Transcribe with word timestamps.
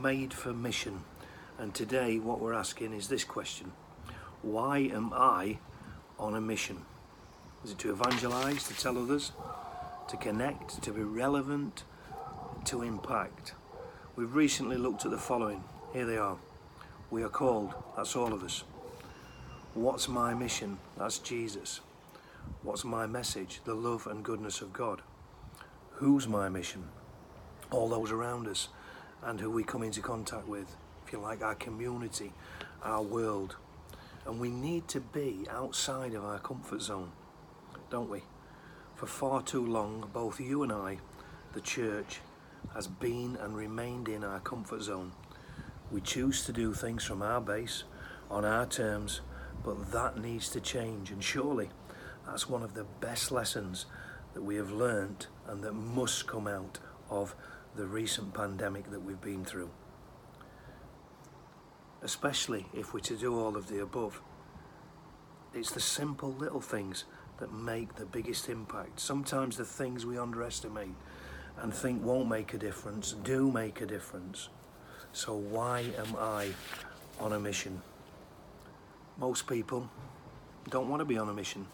made 0.00 0.32
for 0.32 0.52
mission. 0.52 1.04
And 1.58 1.74
today, 1.74 2.18
what 2.18 2.40
we're 2.40 2.54
asking 2.54 2.94
is 2.94 3.08
this 3.08 3.24
question 3.24 3.72
Why 4.42 4.78
am 4.78 5.12
I 5.12 5.58
on 6.18 6.34
a 6.34 6.40
mission? 6.40 6.84
Is 7.64 7.72
it 7.72 7.78
to 7.80 7.90
evangelize, 7.90 8.64
to 8.68 8.74
tell 8.74 8.96
others, 8.96 9.32
to 10.08 10.16
connect, 10.16 10.82
to 10.82 10.92
be 10.92 11.02
relevant, 11.02 11.84
to 12.66 12.82
impact? 12.82 13.54
We've 14.16 14.34
recently 14.34 14.76
looked 14.76 15.04
at 15.04 15.10
the 15.10 15.18
following. 15.18 15.62
Here 15.92 16.06
they 16.06 16.16
are. 16.16 16.38
We 17.10 17.22
are 17.22 17.28
called, 17.28 17.74
that's 17.96 18.16
all 18.16 18.32
of 18.32 18.42
us. 18.42 18.64
What's 19.74 20.08
my 20.08 20.32
mission? 20.32 20.78
That's 20.96 21.18
Jesus. 21.18 21.80
What's 22.62 22.84
my 22.84 23.06
message? 23.06 23.60
The 23.64 23.74
love 23.74 24.06
and 24.06 24.24
goodness 24.24 24.62
of 24.62 24.72
God. 24.72 25.02
Who's 25.92 26.26
my 26.26 26.48
mission? 26.48 26.84
All 27.70 27.88
those 27.88 28.10
around 28.10 28.48
us 28.48 28.68
and 29.22 29.40
who 29.40 29.50
we 29.50 29.62
come 29.62 29.82
into 29.82 30.00
contact 30.00 30.48
with, 30.48 30.76
if 31.06 31.12
you 31.12 31.18
like, 31.18 31.42
our 31.42 31.54
community, 31.54 32.32
our 32.82 33.02
world. 33.02 33.56
And 34.26 34.38
we 34.38 34.50
need 34.50 34.88
to 34.88 35.00
be 35.00 35.46
outside 35.50 36.14
of 36.14 36.24
our 36.24 36.38
comfort 36.38 36.82
zone, 36.82 37.12
don't 37.90 38.10
we? 38.10 38.22
For 38.94 39.06
far 39.06 39.42
too 39.42 39.64
long, 39.64 40.08
both 40.12 40.40
you 40.40 40.62
and 40.62 40.72
I, 40.72 40.98
the 41.52 41.60
church, 41.60 42.20
has 42.74 42.86
been 42.86 43.36
and 43.40 43.56
remained 43.56 44.08
in 44.08 44.22
our 44.22 44.40
comfort 44.40 44.82
zone. 44.82 45.12
We 45.90 46.00
choose 46.00 46.44
to 46.44 46.52
do 46.52 46.74
things 46.74 47.04
from 47.04 47.22
our 47.22 47.40
base, 47.40 47.84
on 48.30 48.44
our 48.44 48.66
terms, 48.66 49.22
but 49.64 49.90
that 49.92 50.18
needs 50.18 50.48
to 50.50 50.60
change. 50.60 51.10
And 51.10 51.22
surely 51.22 51.70
that's 52.26 52.48
one 52.48 52.62
of 52.62 52.74
the 52.74 52.84
best 53.00 53.32
lessons 53.32 53.86
that 54.34 54.42
we 54.42 54.56
have 54.56 54.70
learnt 54.70 55.26
and 55.46 55.62
that 55.64 55.72
must 55.72 56.26
come 56.26 56.46
out 56.46 56.78
of 57.08 57.34
the 57.76 57.86
recent 57.86 58.34
pandemic 58.34 58.90
that 58.90 59.00
we've 59.00 59.20
been 59.20 59.44
through. 59.44 59.70
Especially 62.02 62.66
if 62.72 62.94
we're 62.94 63.00
to 63.00 63.16
do 63.16 63.38
all 63.38 63.56
of 63.56 63.68
the 63.68 63.80
above. 63.80 64.20
It's 65.54 65.70
the 65.70 65.80
simple 65.80 66.32
little 66.32 66.60
things 66.60 67.04
that 67.38 67.52
make 67.52 67.94
the 67.96 68.06
biggest 68.06 68.48
impact. 68.48 69.00
Sometimes 69.00 69.56
the 69.56 69.64
things 69.64 70.06
we 70.06 70.18
underestimate 70.18 70.94
and 71.60 71.72
think 71.74 72.04
won't 72.04 72.28
make 72.28 72.54
a 72.54 72.58
difference 72.58 73.12
do 73.24 73.50
make 73.50 73.80
a 73.80 73.86
difference. 73.86 74.48
So, 75.12 75.34
why 75.34 75.86
am 75.98 76.16
I 76.18 76.50
on 77.18 77.32
a 77.32 77.40
mission? 77.40 77.82
Most 79.18 79.46
people 79.46 79.88
don't 80.70 80.88
want 80.88 81.00
to 81.00 81.04
be 81.04 81.18
on 81.18 81.28
a 81.28 81.34
mission. 81.34 81.66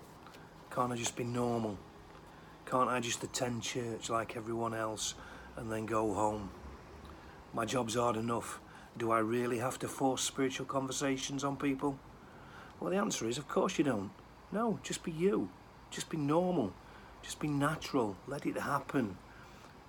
Can't 0.71 0.93
I 0.93 0.97
just 0.97 1.17
be 1.17 1.25
normal? 1.25 1.79
Can't 2.65 2.89
I 2.89 2.99
just 3.01 3.23
attend 3.23 3.63
church 3.63 4.11
like 4.11 4.37
everyone 4.37 4.75
else 4.75 5.15
and 5.57 5.71
then 5.71 5.87
go 5.87 6.13
home? 6.15 6.51
My 7.53 7.65
job's 7.65 7.95
hard 7.95 8.17
enough. 8.17 8.61
Do 8.99 9.11
I 9.11 9.19
really 9.19 9.59
have 9.59 9.79
to 9.81 9.89
force 9.89 10.23
spiritual 10.23 10.67
conversations 10.67 11.45
on 11.45 11.57
people? 11.57 11.99
Well, 12.81 12.91
the 12.91 12.99
answer 12.99 13.29
is, 13.29 13.39
of 13.39 13.49
course 13.49 13.79
you 13.79 13.85
don't. 13.85 14.11
No, 14.53 14.79
just 14.83 15.03
be 15.03 15.13
you. 15.13 15.49
Just 15.91 16.11
be 16.11 16.17
normal. 16.17 16.73
Just 17.23 17.41
be 17.41 17.49
natural. 17.49 18.17
Let 18.27 18.47
it 18.47 18.59
happen. 18.59 19.17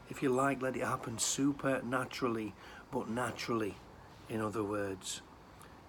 If 0.10 0.24
you 0.24 0.30
like, 0.30 0.62
let 0.62 0.76
it 0.76 0.84
happen 0.84 1.20
super 1.20 1.82
naturally, 1.84 2.54
but 2.92 3.10
naturally, 3.10 3.76
in 4.30 4.42
other 4.42 4.64
words. 4.64 5.22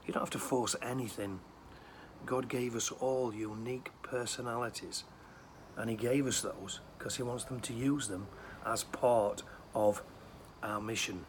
You 0.07 0.13
don't 0.13 0.23
have 0.23 0.31
to 0.31 0.39
force 0.39 0.75
anything. 0.83 1.41
God 2.27 2.49
gave 2.49 2.75
us 2.75 2.91
all 2.91 3.33
unique 3.33 3.91
personalities, 4.03 5.05
and 5.77 5.89
He 5.89 5.97
gave 5.97 6.27
us 6.27 6.41
those 6.41 6.81
because 6.99 7.17
He 7.17 7.23
wants 7.23 7.45
them 7.45 7.61
to 7.61 7.73
use 7.73 8.09
them 8.09 8.27
as 8.67 8.85
part 8.85 9.43
of 9.75 10.03
our 10.63 10.81
mission. 10.81 11.25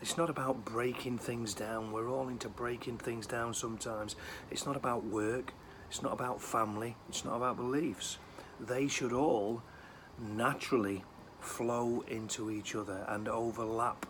It's 0.00 0.18
not 0.18 0.28
about 0.28 0.64
breaking 0.64 1.18
things 1.18 1.54
down. 1.54 1.92
We're 1.92 2.10
all 2.10 2.28
into 2.28 2.48
breaking 2.48 2.98
things 2.98 3.26
down 3.26 3.54
sometimes. 3.54 4.16
It's 4.50 4.66
not 4.66 4.76
about 4.76 5.04
work. 5.04 5.54
It's 5.88 6.02
not 6.02 6.12
about 6.12 6.42
family. 6.42 6.96
It's 7.08 7.24
not 7.24 7.36
about 7.36 7.56
beliefs. 7.56 8.18
They 8.60 8.86
should 8.86 9.12
all 9.12 9.62
naturally 10.18 11.04
flow 11.40 12.04
into 12.08 12.50
each 12.50 12.74
other 12.74 13.04
and 13.08 13.28
overlap 13.28 14.06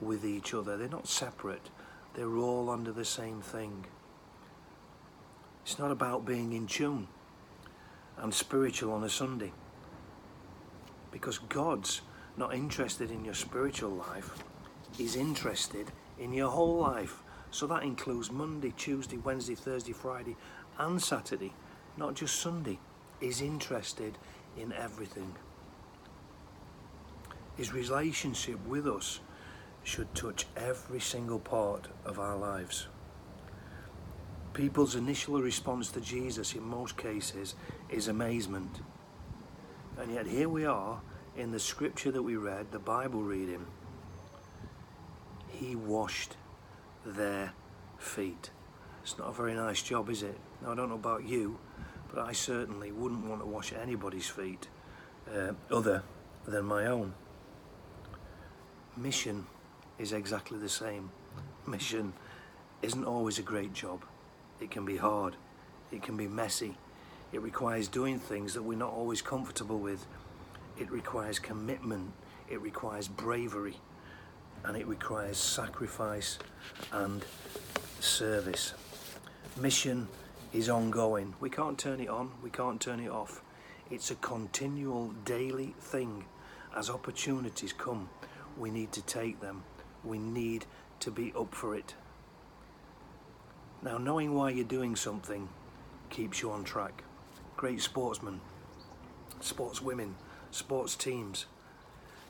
with 0.00 0.24
each 0.24 0.54
other. 0.54 0.76
They're 0.76 0.88
not 0.88 1.08
separate. 1.08 1.70
They're 2.14 2.36
all 2.36 2.70
under 2.70 2.92
the 2.92 3.04
same 3.04 3.40
thing. 3.40 3.86
It's 5.62 5.78
not 5.78 5.90
about 5.90 6.24
being 6.24 6.52
in 6.52 6.66
tune 6.66 7.08
and 8.16 8.32
spiritual 8.32 8.92
on 8.92 9.04
a 9.04 9.10
Sunday. 9.10 9.52
Because 11.10 11.38
God's 11.38 12.02
not 12.36 12.54
interested 12.54 13.10
in 13.10 13.24
your 13.24 13.34
spiritual 13.34 13.90
life, 13.90 14.30
He's 14.96 15.16
interested 15.16 15.90
in 16.18 16.32
your 16.32 16.50
whole 16.50 16.78
life. 16.78 17.22
So 17.50 17.66
that 17.68 17.82
includes 17.82 18.30
Monday, 18.30 18.74
Tuesday, 18.76 19.16
Wednesday, 19.16 19.54
Thursday, 19.54 19.92
Friday, 19.92 20.36
and 20.78 21.00
Saturday, 21.00 21.52
not 21.96 22.14
just 22.14 22.40
Sunday. 22.40 22.78
He's 23.20 23.40
interested 23.40 24.18
in 24.56 24.72
everything. 24.72 25.34
His 27.56 27.72
relationship 27.72 28.64
with 28.66 28.86
us 28.86 29.20
should 29.82 30.14
touch 30.14 30.46
every 30.56 31.00
single 31.00 31.38
part 31.38 31.88
of 32.04 32.18
our 32.18 32.36
lives. 32.36 32.86
People's 34.52 34.94
initial 34.94 35.40
response 35.40 35.90
to 35.92 36.00
Jesus 36.00 36.54
in 36.54 36.62
most 36.62 36.96
cases 36.96 37.54
is 37.88 38.08
amazement. 38.08 38.80
And 39.98 40.14
yet 40.14 40.26
here 40.26 40.48
we 40.48 40.64
are 40.64 41.00
in 41.36 41.50
the 41.50 41.58
scripture 41.58 42.12
that 42.12 42.22
we 42.22 42.36
read, 42.36 42.70
the 42.70 42.78
Bible 42.78 43.22
reading. 43.22 43.66
He 45.48 45.74
washed 45.74 46.36
their 47.04 47.52
feet. 47.98 48.50
It's 49.02 49.18
not 49.18 49.28
a 49.28 49.32
very 49.32 49.54
nice 49.54 49.82
job, 49.82 50.08
is 50.08 50.22
it? 50.22 50.38
Now, 50.62 50.72
I 50.72 50.74
don't 50.76 50.88
know 50.88 50.94
about 50.94 51.24
you, 51.24 51.58
but 52.14 52.24
I 52.24 52.32
certainly 52.32 52.92
wouldn't 52.92 53.26
want 53.26 53.40
to 53.40 53.46
wash 53.46 53.72
anybody's 53.72 54.28
feet 54.28 54.68
uh, 55.34 55.52
other 55.70 56.04
than 56.46 56.64
my 56.64 56.86
own. 56.86 57.14
Mission 58.96 59.46
is 59.98 60.12
exactly 60.12 60.58
the 60.58 60.68
same. 60.68 61.10
Mission 61.66 62.12
isn't 62.82 63.04
always 63.04 63.38
a 63.38 63.42
great 63.42 63.72
job. 63.72 64.04
It 64.60 64.70
can 64.70 64.84
be 64.84 64.96
hard, 64.96 65.36
it 65.90 66.02
can 66.02 66.16
be 66.16 66.28
messy, 66.28 66.76
it 67.32 67.42
requires 67.42 67.88
doing 67.88 68.18
things 68.18 68.54
that 68.54 68.62
we're 68.62 68.78
not 68.78 68.92
always 68.92 69.22
comfortable 69.22 69.78
with, 69.78 70.06
it 70.78 70.90
requires 70.90 71.38
commitment, 71.38 72.12
it 72.48 72.60
requires 72.60 73.08
bravery, 73.08 73.76
and 74.64 74.76
it 74.76 74.86
requires 74.86 75.36
sacrifice 75.36 76.38
and 76.92 77.24
service. 78.00 78.74
Mission 79.56 80.08
is 80.52 80.68
ongoing. 80.68 81.34
We 81.40 81.50
can't 81.50 81.78
turn 81.78 82.00
it 82.00 82.08
on, 82.08 82.30
we 82.42 82.50
can't 82.50 82.80
turn 82.80 83.00
it 83.00 83.10
off. 83.10 83.42
It's 83.90 84.10
a 84.10 84.16
continual 84.16 85.08
daily 85.24 85.74
thing. 85.80 86.24
As 86.76 86.90
opportunities 86.90 87.72
come, 87.72 88.08
we 88.56 88.70
need 88.70 88.92
to 88.92 89.02
take 89.02 89.40
them 89.40 89.64
we 90.04 90.18
need 90.18 90.64
to 91.00 91.10
be 91.10 91.32
up 91.38 91.54
for 91.54 91.76
it. 91.76 91.94
Now, 93.82 93.98
knowing 93.98 94.34
why 94.34 94.50
you're 94.50 94.64
doing 94.64 94.96
something 94.96 95.48
keeps 96.10 96.42
you 96.42 96.50
on 96.50 96.64
track. 96.64 97.04
Great 97.58 97.82
sportsmen, 97.82 98.40
sportswomen, 99.40 100.12
sports 100.52 100.94
teams, 100.94 101.46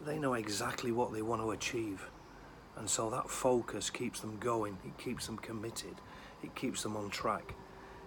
they 0.07 0.19
know 0.19 0.33
exactly 0.33 0.91
what 0.91 1.13
they 1.13 1.21
want 1.21 1.43
to 1.43 1.51
achieve. 1.51 2.09
And 2.79 2.89
so 2.89 3.11
that 3.11 3.29
focus 3.29 3.91
keeps 3.91 4.21
them 4.21 4.39
going, 4.41 4.79
it 4.87 4.97
keeps 4.97 5.27
them 5.27 5.37
committed, 5.37 5.97
it 6.43 6.55
keeps 6.55 6.83
them 6.83 6.97
on 6.97 7.11
track. 7.11 7.53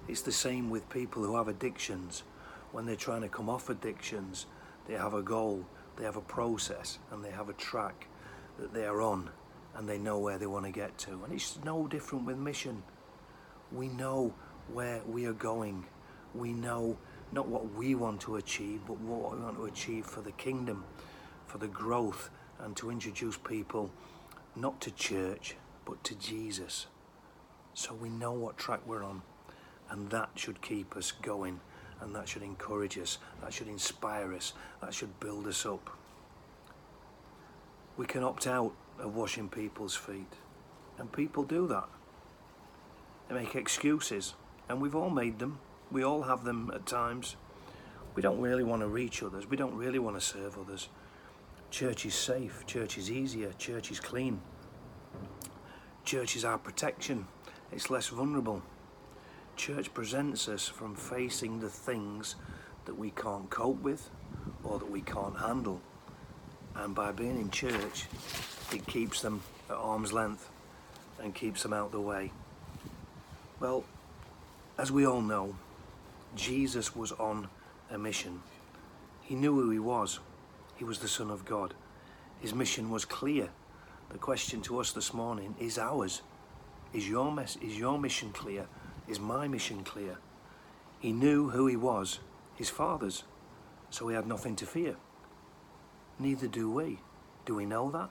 It's 0.07 0.23
the 0.23 0.31
same 0.31 0.71
with 0.71 0.89
people 0.89 1.23
who 1.23 1.35
have 1.35 1.47
addictions. 1.47 2.23
When 2.71 2.87
they're 2.87 2.95
trying 2.95 3.21
to 3.21 3.29
come 3.29 3.51
off 3.51 3.69
addictions, 3.69 4.47
they 4.87 4.95
have 4.95 5.13
a 5.13 5.21
goal, 5.21 5.63
they 5.97 6.05
have 6.05 6.17
a 6.17 6.21
process, 6.21 6.97
and 7.11 7.23
they 7.23 7.29
have 7.29 7.49
a 7.49 7.53
track 7.53 8.07
that 8.57 8.73
they 8.73 8.85
are 8.85 8.99
on 8.99 9.29
and 9.75 9.87
they 9.87 9.99
know 9.99 10.17
where 10.17 10.39
they 10.39 10.47
want 10.47 10.65
to 10.65 10.71
get 10.71 10.97
to. 10.97 11.23
And 11.23 11.31
it's 11.31 11.59
no 11.63 11.85
different 11.85 12.25
with 12.25 12.37
mission. 12.37 12.81
We 13.71 13.89
know 13.89 14.33
where 14.73 15.01
we 15.07 15.27
are 15.27 15.33
going. 15.33 15.85
We 16.33 16.51
know 16.51 16.97
not 17.31 17.47
what 17.47 17.73
we 17.73 17.95
want 17.95 18.21
to 18.21 18.35
achieve, 18.35 18.81
but 18.85 18.99
what 18.99 19.35
we 19.35 19.43
want 19.43 19.57
to 19.57 19.65
achieve 19.65 20.05
for 20.05 20.21
the 20.21 20.31
kingdom, 20.33 20.83
for 21.47 21.57
the 21.57 21.67
growth, 21.67 22.29
and 22.59 22.75
to 22.77 22.91
introduce 22.91 23.37
people 23.37 23.89
not 24.55 24.79
to 24.81 24.91
church, 24.91 25.55
but 25.85 26.03
to 26.03 26.15
Jesus. 26.15 26.87
So 27.73 27.93
we 27.93 28.09
know 28.09 28.33
what 28.33 28.57
track 28.57 28.81
we're 28.85 29.03
on, 29.03 29.21
and 29.89 30.09
that 30.09 30.29
should 30.35 30.61
keep 30.61 30.95
us 30.97 31.11
going, 31.11 31.59
and 32.01 32.15
that 32.15 32.27
should 32.27 32.43
encourage 32.43 32.97
us, 32.97 33.17
that 33.41 33.53
should 33.53 33.67
inspire 33.67 34.33
us, 34.33 34.53
that 34.81 34.93
should 34.93 35.19
build 35.19 35.47
us 35.47 35.65
up. 35.65 35.89
We 37.97 38.05
can 38.05 38.23
opt 38.23 38.47
out 38.47 38.73
of 38.99 39.15
washing 39.15 39.49
people's 39.49 39.95
feet. 39.95 40.33
And 40.97 41.11
people 41.11 41.43
do 41.43 41.67
that. 41.67 41.87
They 43.27 43.35
make 43.35 43.55
excuses. 43.55 44.33
And 44.69 44.81
we've 44.81 44.95
all 44.95 45.09
made 45.09 45.39
them. 45.39 45.59
We 45.91 46.03
all 46.03 46.23
have 46.23 46.43
them 46.43 46.71
at 46.73 46.85
times. 46.85 47.35
We 48.15 48.21
don't 48.21 48.39
really 48.39 48.63
want 48.63 48.81
to 48.81 48.87
reach 48.87 49.21
others. 49.23 49.49
We 49.49 49.57
don't 49.57 49.75
really 49.75 49.99
want 49.99 50.15
to 50.15 50.21
serve 50.21 50.57
others. 50.57 50.89
Church 51.69 52.05
is 52.05 52.13
safe, 52.13 52.65
church 52.65 52.97
is 52.97 53.09
easier, 53.09 53.53
church 53.53 53.91
is 53.91 53.99
clean. 54.01 54.41
Church 56.03 56.35
is 56.35 56.43
our 56.43 56.57
protection, 56.57 57.27
it's 57.71 57.89
less 57.89 58.09
vulnerable. 58.09 58.61
Church 59.55 59.93
presents 59.93 60.49
us 60.49 60.67
from 60.67 60.95
facing 60.95 61.61
the 61.61 61.69
things 61.69 62.35
that 62.85 62.97
we 62.97 63.11
can't 63.11 63.49
cope 63.49 63.81
with 63.81 64.09
or 64.63 64.79
that 64.79 64.89
we 64.89 65.01
can't 65.01 65.39
handle. 65.39 65.79
And 66.75 66.93
by 66.93 67.13
being 67.13 67.39
in 67.39 67.51
church, 67.51 68.07
it 68.73 68.85
keeps 68.87 69.21
them 69.21 69.41
at 69.69 69.77
arm's 69.77 70.11
length 70.11 70.49
and 71.21 71.33
keeps 71.33 71.63
them 71.63 71.71
out 71.71 71.87
of 71.87 71.91
the 71.91 72.01
way. 72.01 72.31
Well, 73.61 73.85
as 74.77 74.91
we 74.91 75.05
all 75.05 75.21
know, 75.21 75.55
Jesus 76.35 76.95
was 76.95 77.11
on 77.13 77.49
a 77.89 77.97
mission. 77.97 78.41
He 79.21 79.35
knew 79.35 79.53
who 79.61 79.69
he 79.69 79.79
was. 79.79 80.19
He 80.75 80.83
was 80.83 80.99
the 80.99 81.07
Son 81.07 81.29
of 81.29 81.45
God. 81.45 81.73
His 82.39 82.55
mission 82.55 82.89
was 82.89 83.05
clear. 83.05 83.49
The 84.09 84.17
question 84.17 84.61
to 84.63 84.79
us 84.79 84.91
this 84.91 85.13
morning 85.13 85.55
is 85.59 85.77
ours. 85.77 86.21
Is 86.93 87.07
your, 87.07 87.37
is 87.39 87.77
your 87.77 87.99
mission 87.99 88.31
clear? 88.31 88.67
Is 89.07 89.19
my 89.19 89.47
mission 89.47 89.83
clear? 89.83 90.17
He 90.99 91.11
knew 91.11 91.49
who 91.49 91.67
he 91.67 91.75
was, 91.75 92.19
his 92.55 92.69
Father's, 92.69 93.23
so 93.89 94.07
he 94.07 94.15
had 94.15 94.27
nothing 94.27 94.55
to 94.57 94.65
fear. 94.65 94.95
Neither 96.19 96.47
do 96.47 96.69
we. 96.69 96.99
Do 97.45 97.55
we 97.55 97.65
know 97.65 97.89
that? 97.91 98.09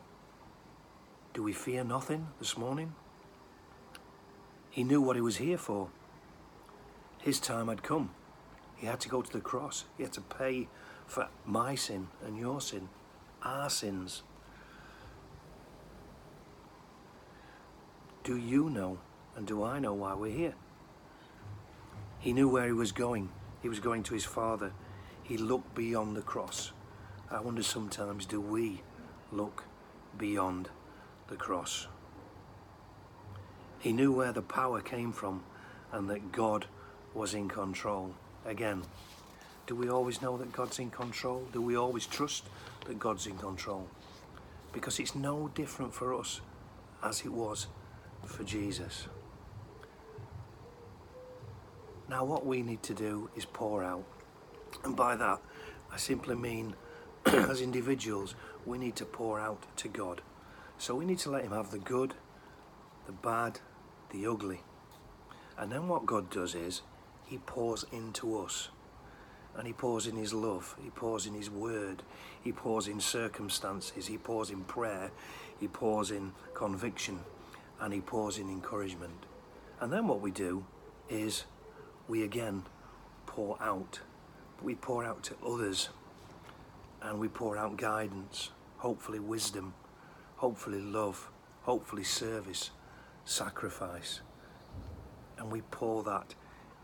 Do 1.32 1.42
we 1.42 1.52
fear 1.52 1.84
nothing 1.84 2.28
this 2.38 2.56
morning? 2.56 2.94
He 4.70 4.84
knew 4.84 5.00
what 5.00 5.16
he 5.16 5.22
was 5.22 5.36
here 5.36 5.58
for. 5.58 5.88
His 7.20 7.38
time 7.38 7.68
had 7.68 7.82
come. 7.82 8.10
He 8.76 8.86
had 8.86 9.00
to 9.00 9.08
go 9.08 9.20
to 9.20 9.32
the 9.32 9.40
cross. 9.40 9.84
He 9.96 10.02
had 10.02 10.12
to 10.14 10.22
pay 10.22 10.68
for 11.06 11.28
my 11.44 11.74
sin 11.74 12.08
and 12.24 12.38
your 12.38 12.60
sin, 12.60 12.88
our 13.42 13.68
sins. 13.68 14.22
Do 18.24 18.36
you 18.36 18.70
know 18.70 18.98
and 19.36 19.46
do 19.46 19.62
I 19.62 19.78
know 19.78 19.92
why 19.92 20.14
we're 20.14 20.36
here? 20.36 20.54
He 22.18 22.32
knew 22.32 22.48
where 22.48 22.66
he 22.66 22.72
was 22.72 22.92
going. 22.92 23.30
He 23.62 23.68
was 23.68 23.80
going 23.80 24.02
to 24.04 24.14
his 24.14 24.24
Father. 24.24 24.72
He 25.22 25.36
looked 25.36 25.74
beyond 25.74 26.16
the 26.16 26.22
cross. 26.22 26.72
I 27.30 27.40
wonder 27.40 27.62
sometimes, 27.62 28.26
do 28.26 28.40
we 28.40 28.82
look 29.30 29.64
beyond 30.18 30.68
the 31.28 31.36
cross? 31.36 31.86
He 33.78 33.92
knew 33.92 34.12
where 34.12 34.32
the 34.32 34.42
power 34.42 34.80
came 34.80 35.12
from 35.12 35.44
and 35.92 36.08
that 36.10 36.32
God 36.32 36.66
was 37.14 37.34
in 37.34 37.48
control. 37.48 38.14
Again, 38.44 38.82
do 39.66 39.74
we 39.74 39.88
always 39.88 40.20
know 40.22 40.36
that 40.36 40.52
God's 40.52 40.78
in 40.78 40.90
control? 40.90 41.46
Do 41.52 41.62
we 41.62 41.76
always 41.76 42.06
trust 42.06 42.44
that 42.86 42.98
God's 42.98 43.26
in 43.26 43.38
control? 43.38 43.88
Because 44.72 44.98
it's 44.98 45.14
no 45.14 45.50
different 45.54 45.94
for 45.94 46.14
us 46.14 46.40
as 47.02 47.20
it 47.20 47.32
was 47.32 47.66
for 48.24 48.44
Jesus. 48.44 49.06
Now, 52.08 52.24
what 52.24 52.44
we 52.44 52.62
need 52.62 52.82
to 52.84 52.94
do 52.94 53.30
is 53.36 53.44
pour 53.44 53.84
out. 53.84 54.04
And 54.84 54.96
by 54.96 55.14
that, 55.16 55.40
I 55.92 55.96
simply 55.96 56.34
mean, 56.34 56.74
as 57.26 57.60
individuals, 57.60 58.34
we 58.66 58.78
need 58.78 58.96
to 58.96 59.04
pour 59.04 59.38
out 59.38 59.64
to 59.76 59.88
God. 59.88 60.20
So 60.78 60.94
we 60.94 61.04
need 61.04 61.18
to 61.20 61.30
let 61.30 61.44
Him 61.44 61.52
have 61.52 61.70
the 61.70 61.78
good, 61.78 62.14
the 63.06 63.12
bad, 63.12 63.60
the 64.10 64.26
ugly. 64.26 64.62
And 65.56 65.70
then 65.70 65.88
what 65.88 66.06
God 66.06 66.30
does 66.30 66.54
is, 66.54 66.82
He 67.30 67.38
pours 67.38 67.86
into 67.92 68.36
us. 68.40 68.70
And 69.56 69.64
He 69.64 69.72
pours 69.72 70.08
in 70.08 70.16
His 70.16 70.34
love, 70.34 70.76
He 70.82 70.90
pours 70.90 71.26
in 71.26 71.34
His 71.34 71.48
word, 71.48 72.02
He 72.42 72.50
pours 72.50 72.88
in 72.88 72.98
circumstances, 73.00 74.08
He 74.08 74.18
pours 74.18 74.50
in 74.50 74.64
prayer, 74.64 75.12
He 75.60 75.68
pours 75.68 76.10
in 76.10 76.32
conviction, 76.54 77.20
and 77.80 77.94
He 77.94 78.00
pours 78.00 78.38
in 78.38 78.48
encouragement. 78.48 79.26
And 79.80 79.92
then 79.92 80.08
what 80.08 80.20
we 80.20 80.32
do 80.32 80.64
is 81.08 81.44
we 82.08 82.24
again 82.24 82.64
pour 83.26 83.56
out. 83.62 84.00
We 84.60 84.74
pour 84.74 85.04
out 85.04 85.22
to 85.24 85.34
others 85.46 85.88
and 87.02 87.18
we 87.18 87.28
pour 87.28 87.56
out 87.56 87.76
guidance, 87.76 88.50
hopefully 88.76 89.20
wisdom, 89.20 89.72
hopefully 90.36 90.80
love, 90.80 91.30
hopefully 91.62 92.04
service, 92.04 92.70
sacrifice. 93.24 94.20
And 95.38 95.50
we 95.50 95.62
pour 95.70 96.02
that 96.02 96.34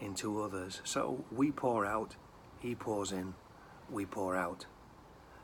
into 0.01 0.43
others. 0.43 0.81
So 0.85 1.25
we 1.31 1.51
pour 1.51 1.87
out, 1.87 2.17
he 2.59 2.75
pours 2.75 3.13
in, 3.13 3.35
we 3.91 4.07
pour 4.07 4.37
out. 4.37 4.67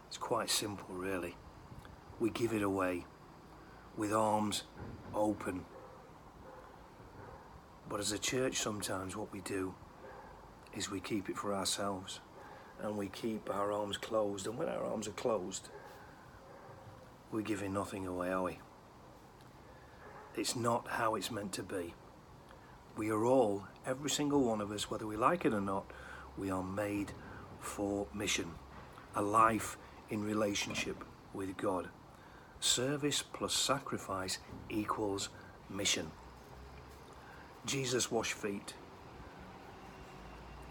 It's 0.09 0.19
quite 0.19 0.51
simple, 0.51 0.95
really. 0.95 1.37
We 2.21 2.31
give 2.31 2.53
it 2.53 2.63
away 2.63 3.07
with 3.97 4.13
arms 4.13 4.65
open 5.15 5.65
but 7.93 8.01
as 8.01 8.11
a 8.11 8.19
church, 8.19 8.57
sometimes 8.57 9.17
what 9.17 9.31
we 9.35 9.43
do 9.43 9.75
is 10.75 10.91
we 10.91 10.99
keep 10.99 11.29
it 11.29 11.37
for 11.37 11.53
ourselves 11.55 12.21
and 12.81 12.97
we 12.97 13.09
keep 13.09 13.55
our 13.55 13.71
arms 13.71 13.99
closed. 13.99 14.47
And 14.47 14.57
when 14.57 14.71
our 14.71 14.83
arms 14.83 15.07
are 15.07 15.13
closed, 15.13 15.69
we're 17.31 17.43
giving 17.43 17.75
nothing 17.75 18.07
away, 18.07 18.33
are 18.33 18.45
we? 18.45 18.59
It's 20.35 20.57
not 20.57 20.89
how 20.89 21.17
it's 21.17 21.31
meant 21.31 21.53
to 21.53 21.63
be. 21.63 21.93
We 22.97 23.11
are 23.11 23.25
all, 23.25 23.65
every 23.87 24.11
single 24.11 24.43
one 24.43 24.61
of 24.61 24.71
us, 24.71 24.91
whether 24.91 25.07
we 25.07 25.17
like 25.17 25.45
it 25.45 25.55
or 25.55 25.61
not, 25.61 25.91
we 26.37 26.51
are 26.51 26.63
made 26.63 27.13
for 27.61 28.07
mission. 28.15 28.51
A 29.15 29.23
life 29.23 29.77
in 30.11 30.23
relationship 30.23 31.05
with 31.33 31.57
God. 31.57 31.89
Service 32.61 33.23
plus 33.23 33.55
sacrifice 33.55 34.39
equals 34.69 35.31
mission. 35.71 36.11
Jesus 37.65 38.11
washed 38.11 38.35
feet. 38.35 38.75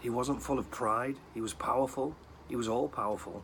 He 0.00 0.10
wasn't 0.10 0.42
full 0.42 0.58
of 0.58 0.70
pride, 0.70 1.16
he 1.34 1.40
was 1.40 1.54
powerful, 1.54 2.14
he 2.48 2.56
was 2.56 2.68
all 2.68 2.88
powerful. 2.88 3.42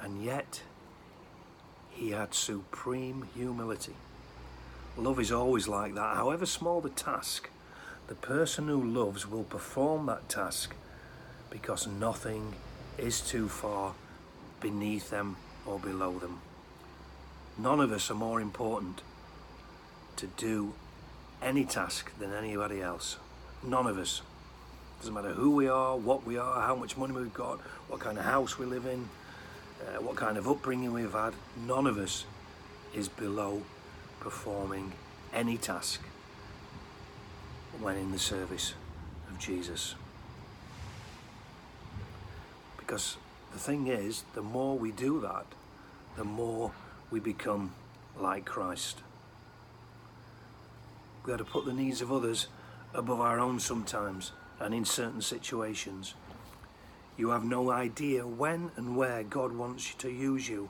And 0.00 0.22
yet, 0.22 0.62
he 1.90 2.10
had 2.10 2.34
supreme 2.34 3.28
humility. 3.34 3.94
Love 4.96 5.18
is 5.20 5.32
always 5.32 5.68
like 5.68 5.94
that. 5.94 6.16
However 6.16 6.44
small 6.44 6.80
the 6.80 6.90
task, 6.90 7.48
the 8.08 8.14
person 8.14 8.68
who 8.68 8.82
loves 8.82 9.28
will 9.28 9.44
perform 9.44 10.06
that 10.06 10.28
task 10.28 10.74
because 11.50 11.86
nothing 11.86 12.54
is 12.98 13.20
too 13.20 13.48
far 13.48 13.94
beneath 14.60 15.10
them 15.10 15.36
or 15.66 15.78
below 15.78 16.18
them. 16.18 16.40
None 17.58 17.80
of 17.80 17.90
us 17.90 18.10
are 18.10 18.14
more 18.14 18.40
important 18.40 19.02
to 20.16 20.26
do 20.26 20.74
any 21.40 21.64
task 21.64 22.16
than 22.18 22.32
anybody 22.32 22.80
else. 22.80 23.16
None 23.62 23.86
of 23.86 23.98
us. 23.98 24.22
Doesn't 25.00 25.14
matter 25.14 25.32
who 25.32 25.50
we 25.50 25.68
are, 25.68 25.96
what 25.96 26.24
we 26.24 26.36
are, 26.36 26.62
how 26.62 26.76
much 26.76 26.96
money 26.96 27.12
we've 27.12 27.34
got, 27.34 27.60
what 27.88 28.00
kind 28.00 28.18
of 28.18 28.24
house 28.24 28.58
we 28.58 28.66
live 28.66 28.86
in, 28.86 29.08
uh, 29.80 30.00
what 30.00 30.16
kind 30.16 30.36
of 30.36 30.46
upbringing 30.46 30.92
we've 30.92 31.12
had. 31.12 31.34
None 31.66 31.86
of 31.86 31.98
us 31.98 32.24
is 32.94 33.08
below 33.08 33.62
performing 34.22 34.92
any 35.34 35.56
task 35.56 36.00
when 37.80 37.96
in 37.96 38.12
the 38.12 38.18
service 38.20 38.74
of 39.28 39.36
Jesus. 39.36 39.96
Because 42.78 43.16
the 43.52 43.58
thing 43.58 43.88
is, 43.88 44.22
the 44.34 44.42
more 44.42 44.78
we 44.78 44.92
do 44.92 45.20
that, 45.22 45.46
the 46.16 46.22
more 46.22 46.70
we 47.10 47.18
become 47.18 47.72
like 48.16 48.44
Christ. 48.44 49.00
We 51.24 51.32
have 51.32 51.40
to 51.40 51.44
put 51.44 51.64
the 51.64 51.72
needs 51.72 52.00
of 52.00 52.12
others 52.12 52.46
above 52.94 53.20
our 53.20 53.40
own 53.40 53.58
sometimes 53.58 54.30
and 54.60 54.72
in 54.72 54.84
certain 54.84 55.22
situations. 55.22 56.14
You 57.16 57.30
have 57.30 57.44
no 57.44 57.72
idea 57.72 58.24
when 58.24 58.70
and 58.76 58.96
where 58.96 59.24
God 59.24 59.52
wants 59.52 59.90
you 59.90 59.98
to 59.98 60.10
use 60.10 60.48
you. 60.48 60.68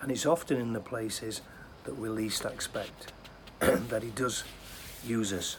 And 0.00 0.12
it's 0.12 0.24
often 0.24 0.60
in 0.60 0.72
the 0.72 0.80
places 0.80 1.40
that 1.84 1.98
we 1.98 2.08
least 2.08 2.44
expect 2.44 3.12
that 3.60 4.02
He 4.02 4.10
does 4.10 4.44
use 5.04 5.32
us 5.32 5.58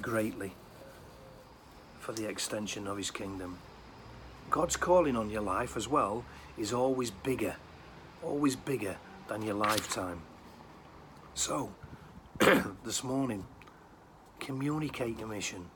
greatly 0.00 0.52
for 1.98 2.12
the 2.12 2.28
extension 2.28 2.86
of 2.86 2.96
His 2.96 3.10
kingdom. 3.10 3.58
God's 4.50 4.76
calling 4.76 5.16
on 5.16 5.30
your 5.30 5.42
life 5.42 5.76
as 5.76 5.86
well 5.86 6.24
is 6.58 6.72
always 6.72 7.10
bigger, 7.10 7.56
always 8.22 8.56
bigger 8.56 8.96
than 9.28 9.42
your 9.42 9.54
lifetime. 9.54 10.22
So, 11.34 11.72
this 12.84 13.04
morning. 13.04 13.44
Communicate 14.40 15.18
your 15.18 15.28
mission. 15.28 15.66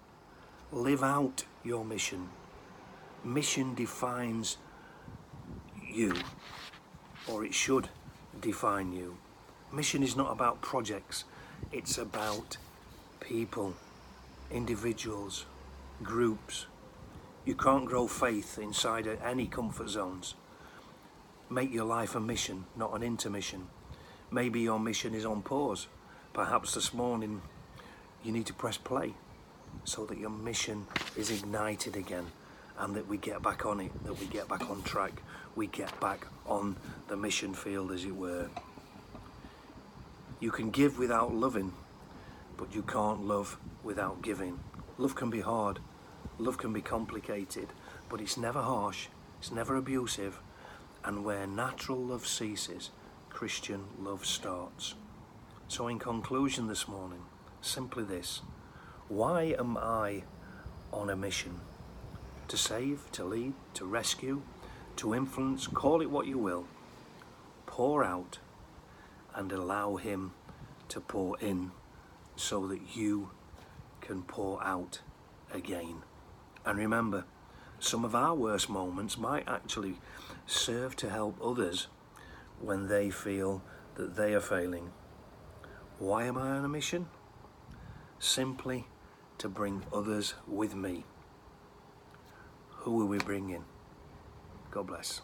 Live 0.72 1.02
out 1.02 1.44
your 1.62 1.84
mission. 1.84 2.30
Mission 3.22 3.74
defines 3.74 4.56
you, 5.86 6.14
or 7.28 7.44
it 7.44 7.52
should 7.52 7.90
define 8.40 8.92
you. 8.92 9.18
Mission 9.75 10.04
is 10.04 10.14
not 10.14 10.31
about 10.31 10.61
projects, 10.61 11.25
it's 11.73 11.99
about 11.99 12.59
people, 13.19 13.75
individuals, 14.49 15.47
groups. 16.00 16.66
You 17.45 17.57
can't 17.57 17.85
grow 17.85 18.07
faith 18.07 18.57
inside 18.57 19.09
any 19.25 19.49
comfort 19.49 19.88
zones. 19.88 20.35
Make 21.50 21.73
your 21.73 21.87
life 21.87 22.14
a 22.14 22.21
mission, 22.21 22.66
not 22.76 22.95
an 22.95 23.02
intermission. 23.02 23.66
Maybe 24.31 24.61
your 24.61 24.78
mission 24.78 25.12
is 25.12 25.26
on 25.26 25.43
pause. 25.43 25.88
Perhaps 26.33 26.75
this 26.75 26.95
morning 26.95 27.43
you 28.23 28.31
need 28.31 28.47
to 28.47 28.54
press 28.54 28.76
play 28.76 29.14
so 29.83 30.07
that 30.07 30.19
your 30.19 30.31
mission 30.31 30.87
is 31.16 31.33
ignited 31.33 31.97
again 31.97 32.26
and 32.78 32.95
that 32.95 33.09
we 33.09 33.16
get 33.16 33.43
back 33.43 33.66
on 33.66 33.81
it, 33.81 34.04
that 34.04 34.21
we 34.21 34.26
get 34.26 34.49
back 34.49 34.71
on 34.71 34.83
track, 34.85 35.21
we 35.57 35.66
get 35.66 35.99
back 36.00 36.28
on 36.47 36.76
the 37.09 37.16
mission 37.16 37.54
field, 37.54 37.90
as 37.90 38.04
it 38.04 38.14
were. 38.14 38.49
You 40.44 40.50
can 40.50 40.68
give 40.68 40.98
without 40.98 41.32
loving, 41.32 41.72
but 42.58 42.74
you 42.74 42.82
can't 42.82 43.24
love 43.24 43.56
without 43.82 44.20
giving. 44.20 44.60
Love 44.98 45.14
can 45.14 45.30
be 45.30 45.40
hard, 45.40 45.78
love 46.36 46.58
can 46.58 46.70
be 46.70 46.82
complicated, 46.82 47.68
but 48.10 48.20
it's 48.20 48.36
never 48.36 48.60
harsh, 48.60 49.08
it's 49.38 49.50
never 49.50 49.74
abusive, 49.74 50.38
and 51.02 51.24
where 51.24 51.46
natural 51.46 51.96
love 51.96 52.26
ceases, 52.26 52.90
Christian 53.30 53.84
love 53.98 54.26
starts. 54.26 54.96
So, 55.66 55.88
in 55.88 55.98
conclusion 55.98 56.66
this 56.66 56.86
morning, 56.86 57.22
simply 57.62 58.04
this 58.04 58.42
why 59.08 59.54
am 59.58 59.78
I 59.78 60.24
on 60.92 61.08
a 61.08 61.16
mission? 61.16 61.58
To 62.48 62.58
save, 62.58 63.10
to 63.12 63.24
lead, 63.24 63.54
to 63.72 63.86
rescue, 63.86 64.42
to 64.96 65.14
influence, 65.14 65.66
call 65.66 66.02
it 66.02 66.10
what 66.10 66.26
you 66.26 66.36
will. 66.36 66.66
Pour 67.64 68.04
out 68.04 68.40
and 69.34 69.52
allow 69.52 69.96
Him 69.96 70.32
to 70.88 71.00
pour 71.00 71.38
in 71.38 71.72
so 72.36 72.66
that 72.66 72.96
you 72.96 73.30
can 74.00 74.22
pour 74.22 74.62
out 74.62 75.00
again. 75.52 76.02
And 76.64 76.78
remember, 76.78 77.24
some 77.78 78.04
of 78.04 78.14
our 78.14 78.34
worst 78.34 78.68
moments 78.68 79.18
might 79.18 79.46
actually 79.48 79.98
serve 80.46 80.96
to 80.96 81.10
help 81.10 81.38
others 81.42 81.88
when 82.60 82.88
they 82.88 83.10
feel 83.10 83.62
that 83.96 84.16
they 84.16 84.34
are 84.34 84.40
failing. 84.40 84.90
Why 85.98 86.24
am 86.24 86.38
I 86.38 86.50
on 86.50 86.64
a 86.64 86.68
mission? 86.68 87.06
Simply 88.18 88.86
to 89.38 89.48
bring 89.48 89.82
others 89.92 90.34
with 90.46 90.74
me. 90.74 91.04
Who 92.78 92.92
will 92.92 93.06
we 93.06 93.18
bring 93.18 93.50
in? 93.50 93.64
God 94.70 94.86
bless. 94.86 95.20